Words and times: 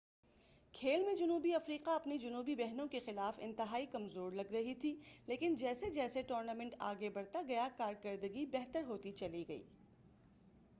کھیل 0.73 1.03
میں 1.05 1.13
جنوبی 1.15 1.53
افریقہ 1.55 1.89
اپنی 1.89 2.17
جنوبی 2.17 2.55
بہنوں 2.55 2.87
کے 2.87 2.99
خلاف 3.05 3.39
انتہائی 3.39 3.85
کمزور 3.85 4.31
لگ 4.31 4.51
رہی 4.51 4.73
تھی 4.75 4.95
لیکن 5.27 5.55
جیسے 5.55 5.89
جیسے 5.89 6.23
ٹورنامنٹ 6.23 6.75
آگے 6.85 7.09
بڑھتا 7.09 7.41
گیا 7.47 7.67
کارکردگی 7.77 8.45
بہتر 8.51 8.83
ہوتی 8.83 9.11
چلی 9.13 9.43
گئی 9.47 9.63